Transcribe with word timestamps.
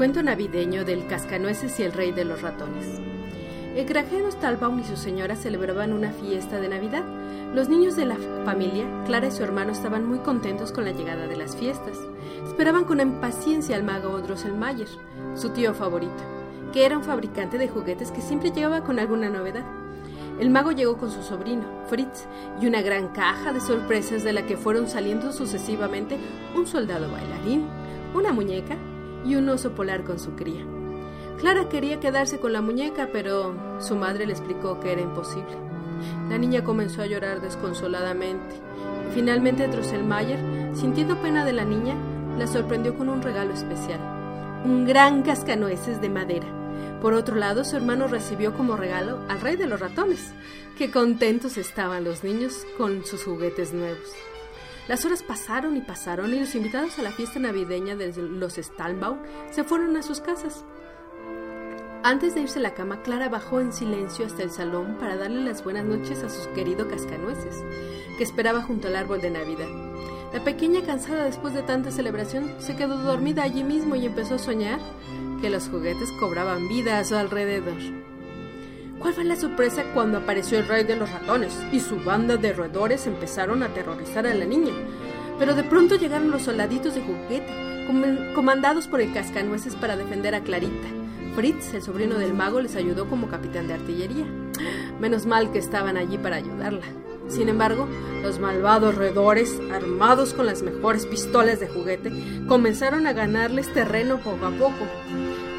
Cuento 0.00 0.22
navideño 0.22 0.86
del 0.86 1.06
cascanueces 1.06 1.78
y 1.78 1.82
el 1.82 1.92
rey 1.92 2.10
de 2.10 2.24
los 2.24 2.40
ratones. 2.40 2.86
El 3.76 3.84
granjero 3.84 4.30
Stalbaum 4.32 4.78
y 4.78 4.84
su 4.84 4.96
señora 4.96 5.36
celebraban 5.36 5.92
una 5.92 6.10
fiesta 6.10 6.58
de 6.58 6.70
Navidad. 6.70 7.04
Los 7.54 7.68
niños 7.68 7.96
de 7.96 8.06
la 8.06 8.16
familia, 8.46 8.86
Clara 9.04 9.26
y 9.26 9.30
su 9.30 9.42
hermano, 9.42 9.72
estaban 9.72 10.08
muy 10.08 10.20
contentos 10.20 10.72
con 10.72 10.86
la 10.86 10.92
llegada 10.92 11.26
de 11.26 11.36
las 11.36 11.54
fiestas. 11.54 11.98
Esperaban 12.46 12.84
con 12.84 13.00
impaciencia 13.00 13.76
al 13.76 13.82
mago 13.82 14.18
Drosselmayer, 14.22 14.88
su 15.34 15.50
tío 15.50 15.74
favorito, 15.74 16.22
que 16.72 16.86
era 16.86 16.96
un 16.96 17.04
fabricante 17.04 17.58
de 17.58 17.68
juguetes 17.68 18.10
que 18.10 18.22
siempre 18.22 18.52
llegaba 18.52 18.82
con 18.82 18.98
alguna 18.98 19.28
novedad. 19.28 19.66
El 20.40 20.48
mago 20.48 20.72
llegó 20.72 20.96
con 20.96 21.10
su 21.10 21.22
sobrino, 21.22 21.66
Fritz, 21.90 22.24
y 22.58 22.66
una 22.66 22.80
gran 22.80 23.08
caja 23.08 23.52
de 23.52 23.60
sorpresas 23.60 24.24
de 24.24 24.32
la 24.32 24.46
que 24.46 24.56
fueron 24.56 24.88
saliendo 24.88 25.30
sucesivamente 25.30 26.16
un 26.56 26.66
soldado 26.66 27.12
bailarín, 27.12 27.66
una 28.14 28.32
muñeca 28.32 28.78
y 29.24 29.36
un 29.36 29.48
oso 29.48 29.72
polar 29.72 30.04
con 30.04 30.18
su 30.18 30.32
cría. 30.32 30.64
Clara 31.38 31.68
quería 31.68 32.00
quedarse 32.00 32.38
con 32.38 32.52
la 32.52 32.60
muñeca, 32.60 33.08
pero 33.12 33.54
su 33.80 33.96
madre 33.96 34.26
le 34.26 34.32
explicó 34.32 34.78
que 34.80 34.92
era 34.92 35.00
imposible. 35.00 35.56
La 36.28 36.38
niña 36.38 36.64
comenzó 36.64 37.02
a 37.02 37.06
llorar 37.06 37.40
desconsoladamente. 37.40 38.56
Finalmente 39.14 39.66
Drosselmayer, 39.68 40.38
sintiendo 40.74 41.16
pena 41.16 41.44
de 41.44 41.52
la 41.52 41.64
niña, 41.64 41.94
la 42.38 42.46
sorprendió 42.46 42.96
con 42.96 43.08
un 43.08 43.22
regalo 43.22 43.52
especial, 43.52 44.00
un 44.64 44.86
gran 44.86 45.22
cascanueces 45.22 46.00
de 46.00 46.08
madera. 46.08 46.46
Por 47.00 47.14
otro 47.14 47.36
lado, 47.36 47.64
su 47.64 47.76
hermano 47.76 48.06
recibió 48.06 48.52
como 48.54 48.76
regalo 48.76 49.20
al 49.28 49.40
rey 49.40 49.56
de 49.56 49.66
los 49.66 49.80
ratones. 49.80 50.32
Qué 50.76 50.90
contentos 50.90 51.56
estaban 51.56 52.04
los 52.04 52.22
niños 52.22 52.66
con 52.76 53.04
sus 53.06 53.24
juguetes 53.24 53.72
nuevos. 53.72 54.14
Las 54.90 55.04
horas 55.04 55.22
pasaron 55.22 55.76
y 55.76 55.82
pasaron 55.82 56.34
y 56.34 56.40
los 56.40 56.56
invitados 56.56 56.98
a 56.98 57.02
la 57.02 57.12
fiesta 57.12 57.38
navideña 57.38 57.94
de 57.94 58.12
los 58.12 58.54
Stalbaum 58.54 59.18
se 59.52 59.62
fueron 59.62 59.96
a 59.96 60.02
sus 60.02 60.20
casas. 60.20 60.64
Antes 62.02 62.34
de 62.34 62.40
irse 62.40 62.58
a 62.58 62.62
la 62.62 62.74
cama, 62.74 63.00
Clara 63.04 63.28
bajó 63.28 63.60
en 63.60 63.72
silencio 63.72 64.26
hasta 64.26 64.42
el 64.42 64.50
salón 64.50 64.96
para 64.98 65.16
darle 65.16 65.44
las 65.44 65.62
buenas 65.62 65.84
noches 65.84 66.24
a 66.24 66.28
su 66.28 66.52
querido 66.54 66.88
cascanueces, 66.88 67.62
que 68.18 68.24
esperaba 68.24 68.62
junto 68.62 68.88
al 68.88 68.96
árbol 68.96 69.20
de 69.20 69.30
Navidad. 69.30 69.68
La 70.32 70.42
pequeña, 70.42 70.82
cansada 70.82 71.22
después 71.22 71.54
de 71.54 71.62
tanta 71.62 71.92
celebración, 71.92 72.52
se 72.58 72.74
quedó 72.74 72.98
dormida 72.98 73.44
allí 73.44 73.62
mismo 73.62 73.94
y 73.94 74.06
empezó 74.06 74.34
a 74.34 74.38
soñar 74.40 74.80
que 75.40 75.50
los 75.50 75.68
juguetes 75.68 76.10
cobraban 76.18 76.68
vida 76.68 76.98
a 76.98 77.04
su 77.04 77.14
alrededor. 77.14 77.78
¿Cuál 79.00 79.14
fue 79.14 79.24
la 79.24 79.36
sorpresa 79.36 79.82
cuando 79.94 80.18
apareció 80.18 80.58
el 80.58 80.68
rey 80.68 80.84
de 80.84 80.94
los 80.94 81.10
ratones 81.10 81.58
y 81.72 81.80
su 81.80 81.96
banda 82.00 82.36
de 82.36 82.52
roedores 82.52 83.06
empezaron 83.06 83.62
a 83.62 83.66
aterrorizar 83.66 84.26
a 84.26 84.34
la 84.34 84.44
niña? 84.44 84.74
Pero 85.38 85.54
de 85.54 85.64
pronto 85.64 85.96
llegaron 85.96 86.30
los 86.30 86.42
soldaditos 86.42 86.94
de 86.94 87.00
juguete, 87.00 87.46
comandados 88.34 88.88
por 88.88 89.00
el 89.00 89.10
cascanueces 89.14 89.74
para 89.74 89.96
defender 89.96 90.34
a 90.34 90.42
Clarita. 90.42 90.88
Fritz, 91.34 91.72
el 91.72 91.80
sobrino 91.80 92.18
del 92.18 92.34
mago, 92.34 92.60
les 92.60 92.76
ayudó 92.76 93.08
como 93.08 93.28
capitán 93.28 93.68
de 93.68 93.74
artillería. 93.74 94.26
Menos 95.00 95.24
mal 95.24 95.50
que 95.50 95.58
estaban 95.60 95.96
allí 95.96 96.18
para 96.18 96.36
ayudarla. 96.36 96.84
Sin 97.26 97.48
embargo, 97.48 97.88
los 98.22 98.38
malvados 98.38 98.96
roedores, 98.96 99.58
armados 99.72 100.34
con 100.34 100.44
las 100.44 100.60
mejores 100.60 101.06
pistolas 101.06 101.58
de 101.58 101.68
juguete, 101.68 102.12
comenzaron 102.46 103.06
a 103.06 103.14
ganarles 103.14 103.72
terreno 103.72 104.18
poco 104.18 104.44
a 104.44 104.50
poco. 104.50 104.86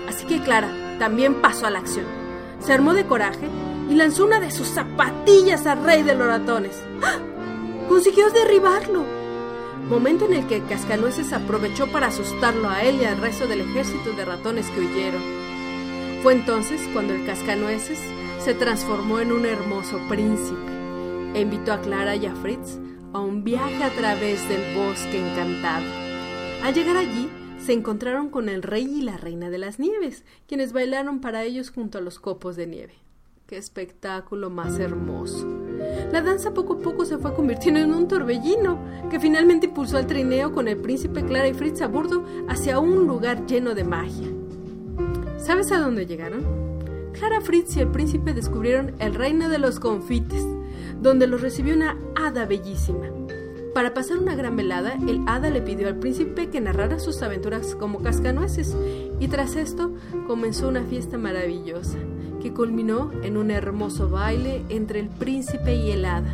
Así 0.08 0.28
que 0.28 0.44
Clara 0.44 0.70
también 1.00 1.42
pasó 1.42 1.66
a 1.66 1.72
la 1.72 1.80
acción 1.80 2.22
se 2.62 2.74
armó 2.74 2.94
de 2.94 3.06
coraje 3.06 3.48
y 3.90 3.96
lanzó 3.96 4.26
una 4.26 4.40
de 4.40 4.52
sus 4.52 4.68
zapatillas 4.68 5.66
al 5.66 5.84
rey 5.84 6.04
de 6.04 6.16
los 6.16 6.28
ratones. 6.28 6.82
¡Ah! 7.04 7.18
Consiguió 7.90 8.30
derribarlo. 8.30 9.04
Momento 9.90 10.26
en 10.26 10.34
el 10.34 10.48
que 10.48 10.62
Cascanueces 10.62 11.34
aprovechó 11.34 11.88
para 11.88 12.08
asustarlo 12.08 12.70
a 12.70 12.84
él 12.84 13.02
y 13.02 13.06
al 13.06 13.18
resto 13.18 13.48
del 13.48 13.62
ejército 13.62 14.12
de 14.14 14.24
ratones 14.24 14.68
que 14.68 14.80
huyeron. 14.80 15.22
Fue 16.24 16.34
entonces 16.34 16.82
cuando 16.94 17.14
el 17.14 17.26
Cascanueces 17.26 18.00
se 18.40 18.54
transformó 18.54 19.20
en 19.20 19.32
un 19.32 19.46
hermoso 19.46 20.00
príncipe 20.08 20.72
e 21.34 21.42
invitó 21.42 21.74
a 21.74 21.82
Clara 21.82 22.16
y 22.16 22.26
a 22.28 22.36
Fritz 22.36 22.78
a 23.14 23.20
un 23.20 23.44
viaje 23.44 23.84
a 23.84 23.90
través 23.90 24.48
del 24.48 24.76
bosque 24.76 25.20
encantado. 25.20 25.86
Al 26.64 26.74
llegar 26.74 26.96
allí, 26.96 27.30
se 27.66 27.74
encontraron 27.74 28.30
con 28.30 28.50
el 28.50 28.64
rey 28.64 28.86
y 28.86 29.02
la 29.02 29.18
reina 29.18 29.50
de 29.50 29.58
las 29.58 29.80
nieves, 29.80 30.24
quienes 30.48 30.74
bailaron 30.74 31.22
para 31.22 31.44
ellos 31.44 31.70
junto 31.70 31.98
a 31.98 32.02
los 32.02 32.20
copos 32.20 32.56
de 32.56 32.68
nieve. 32.68 32.94
¡Qué 33.46 33.58
espectáculo 33.58 34.50
más 34.50 34.80
hermoso! 34.80 35.46
La 36.12 36.22
danza 36.22 36.54
poco 36.54 36.74
a 36.76 36.80
poco 36.80 37.06
se 37.06 37.18
fue 37.18 37.34
convirtiendo 37.36 37.82
en 37.82 37.94
un 37.94 38.08
torbellino, 38.08 38.80
que 39.10 39.20
finalmente 39.20 39.68
impulsó 39.68 39.98
al 39.98 40.08
trineo 40.08 40.54
con 40.54 40.68
el 40.68 40.78
príncipe 40.78 41.24
Clara 41.26 41.48
y 41.48 41.54
Fritz 41.54 41.82
a 41.82 41.88
bordo 41.88 42.26
hacia 42.48 42.80
un 42.80 43.06
lugar 43.08 43.46
lleno 43.46 43.76
de 43.76 43.84
magia. 43.84 44.28
¿Sabes 45.38 45.72
a 45.72 45.80
dónde 45.80 46.06
llegaron? 46.06 46.46
Clara, 47.12 47.42
Fritz 47.42 47.76
y 47.76 47.82
el 47.82 47.92
príncipe 47.92 48.34
descubrieron 48.34 48.96
el 49.00 49.14
reino 49.14 49.50
de 49.50 49.60
los 49.60 49.80
confites, 49.80 50.46
donde 51.02 51.28
los 51.28 51.42
recibió 51.42 51.76
una 51.76 51.98
hada 52.16 52.46
bellísima. 52.46 53.08
Para 53.74 53.94
pasar 53.94 54.18
una 54.18 54.36
gran 54.36 54.58
velada, 54.58 54.98
el 55.08 55.22
hada 55.28 55.50
le 55.50 55.62
pidió 55.62 55.88
al 55.88 55.96
príncipe 55.96 56.50
que 56.50 56.60
narrara 56.60 57.00
sus 57.00 57.22
aventuras 57.22 57.74
como 57.76 58.00
cascanueces, 58.00 58.76
y 59.20 59.30
tras 59.30 59.56
esto 59.56 59.94
comenzó 60.28 60.68
una 60.68 60.84
fiesta 60.84 61.18
maravillosa, 61.18 61.98
que 62.42 62.52
culminó 62.52 63.12
en 63.24 63.38
un 63.38 63.50
hermoso 63.50 64.10
baile 64.10 64.66
entre 64.68 65.00
el 65.00 65.08
príncipe 65.08 65.74
y 65.76 65.92
el 65.92 66.04
hada. 66.04 66.34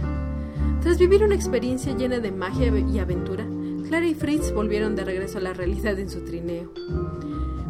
Tras 0.82 0.98
vivir 0.98 1.24
una 1.24 1.36
experiencia 1.36 1.96
llena 1.96 2.20
de 2.20 2.32
magia 2.32 2.76
y 2.76 2.98
aventura, 2.98 3.46
Clara 3.88 4.08
y 4.08 4.16
Fritz 4.16 4.52
volvieron 4.52 4.96
de 4.96 5.06
regreso 5.06 5.38
a 5.38 5.42
la 5.42 5.54
realidad 5.54 6.00
en 6.00 6.10
su 6.10 6.26
trineo. 6.26 6.72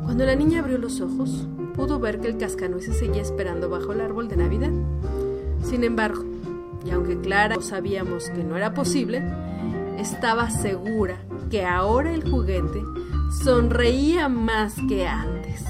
Cuando 0.04 0.26
la 0.26 0.36
niña 0.36 0.60
abrió 0.60 0.78
los 0.78 1.02
ojos, 1.02 1.46
pudo 1.76 2.00
ver 2.00 2.22
que 2.22 2.28
el 2.30 2.38
cascanueces 2.38 2.98
seguía 2.98 3.22
esperando 3.22 3.70
bajo 3.70 3.92
el 3.92 4.00
árbol 4.00 4.30
de 4.30 4.38
Navidad. 4.38 4.72
Sin 5.62 5.84
embargo, 5.84 6.24
y 6.86 6.92
aunque 6.92 7.20
Clara 7.20 7.62
sabíamos 7.62 8.30
que 8.30 8.44
no 8.44 8.58
era 8.58 8.74
posible, 8.74 9.24
estaba 9.98 10.50
segura 10.50 11.18
que 11.50 11.66
ahora 11.66 12.14
el 12.14 12.30
juguete 12.30 12.82
sonreía 13.44 14.30
más 14.30 14.76
que 14.88 15.08
antes. 15.08 15.66